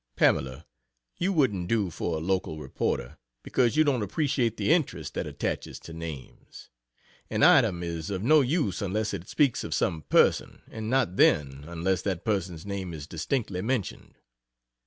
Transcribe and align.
Pamela, 0.15 0.65
you 1.19 1.31
wouldn't 1.31 1.67
do 1.67 1.91
for 1.91 2.17
a 2.17 2.21
local 2.21 2.57
reporter 2.57 3.19
because 3.43 3.75
you 3.77 3.83
don't 3.83 4.01
appreciate 4.01 4.57
the 4.57 4.71
interest 4.73 5.13
that 5.13 5.27
attaches 5.27 5.79
to 5.81 5.93
names. 5.93 6.71
An 7.29 7.43
item 7.43 7.83
is 7.83 8.09
of 8.09 8.23
no 8.23 8.41
use 8.41 8.81
unless 8.81 9.13
it 9.13 9.29
speaks 9.29 9.63
of 9.63 9.75
some 9.75 10.01
person, 10.01 10.63
and 10.71 10.89
not 10.89 11.17
then, 11.17 11.65
unless 11.67 12.01
that 12.01 12.25
person's 12.25 12.65
name 12.65 12.95
is 12.95 13.05
distinctly 13.05 13.61
mentioned. 13.61 14.15